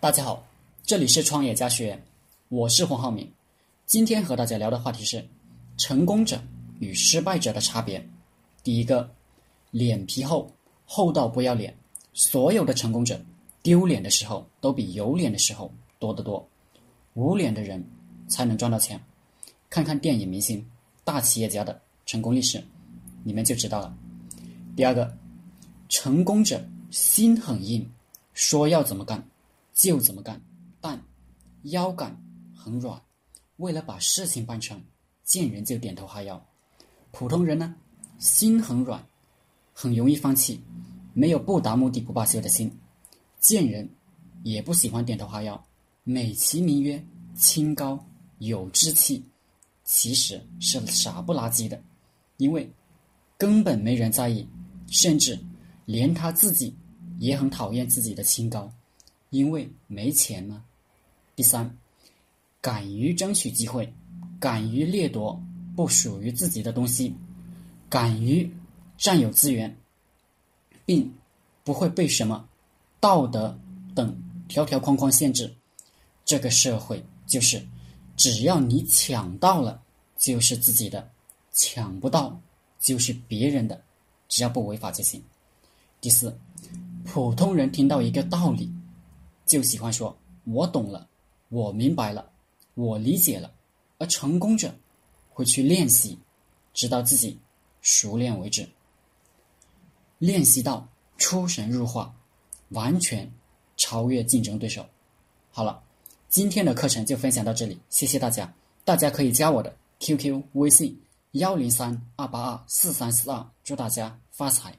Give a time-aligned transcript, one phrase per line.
[0.00, 0.46] 大家好，
[0.84, 2.00] 这里是创业家学院，
[2.50, 3.28] 我是黄浩明。
[3.84, 5.26] 今天和大家聊的话题是
[5.76, 6.40] 成功者
[6.78, 8.08] 与失败者的差别。
[8.62, 9.10] 第一个，
[9.72, 10.48] 脸皮厚，
[10.86, 11.76] 厚到不要脸。
[12.12, 13.20] 所有的成功者
[13.60, 15.68] 丢脸的时候都比有脸的时候
[15.98, 16.48] 多得多。
[17.14, 17.84] 无脸的人
[18.28, 19.00] 才能赚到钱。
[19.68, 20.64] 看看电影明星、
[21.02, 21.76] 大企业家的
[22.06, 22.62] 成功历史，
[23.24, 23.92] 你们就知道了。
[24.76, 25.12] 第二个，
[25.88, 27.84] 成功者心很硬，
[28.32, 29.20] 说要怎么干。
[29.78, 30.42] 就怎么干，
[30.80, 31.00] 但
[31.62, 32.20] 腰杆
[32.52, 33.00] 很软，
[33.58, 34.82] 为了把事情办成，
[35.22, 36.44] 见人就点头哈腰。
[37.12, 37.76] 普通人呢，
[38.18, 39.06] 心很软，
[39.72, 40.60] 很容易放弃，
[41.14, 42.68] 没有不达目的不罢休的心，
[43.38, 43.88] 见人
[44.42, 45.64] 也不喜欢点头哈腰，
[46.02, 47.00] 美其名曰
[47.36, 48.04] 清高
[48.38, 49.24] 有志气，
[49.84, 51.80] 其实是傻不拉几的，
[52.38, 52.68] 因为
[53.36, 54.44] 根本没人在意，
[54.88, 55.38] 甚至
[55.84, 56.74] 连他自己
[57.20, 58.68] 也很讨厌自己的清高。
[59.30, 60.64] 因为没钱嘛。
[61.36, 61.76] 第三，
[62.60, 63.92] 敢于争取机会，
[64.40, 65.40] 敢于掠夺
[65.76, 67.14] 不属于自己的东西，
[67.88, 68.50] 敢于
[68.96, 69.76] 占有资源，
[70.84, 71.12] 并
[71.62, 72.48] 不会被什么
[72.98, 73.56] 道德
[73.94, 74.16] 等
[74.48, 75.54] 条条框框限制。
[76.24, 77.64] 这个社会就是，
[78.16, 79.80] 只要你抢到了，
[80.16, 81.00] 就是自己的；
[81.52, 82.38] 抢不到，
[82.80, 83.80] 就是别人的。
[84.28, 85.22] 只要不违法就行。
[86.00, 86.36] 第四，
[87.04, 88.70] 普通人听到一个道理。
[89.48, 91.08] 就喜欢说“我懂了，
[91.48, 92.30] 我明白了，
[92.74, 93.50] 我理解了”，
[93.98, 94.72] 而成功者
[95.30, 96.16] 会去练习，
[96.74, 97.40] 直到自己
[97.80, 98.68] 熟练为止，
[100.18, 102.14] 练习到出神入化，
[102.68, 103.32] 完全
[103.76, 104.84] 超越竞争对手。
[105.50, 105.82] 好了，
[106.28, 108.54] 今天的课程就分享到这里，谢谢大家。
[108.84, 111.00] 大家可以加我的 QQ 微信：
[111.32, 114.78] 幺零三二八二四三四二，祝大家发财。